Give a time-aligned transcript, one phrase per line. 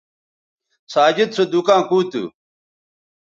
[0.93, 2.23] ساجد سو دُکاں کُو تھو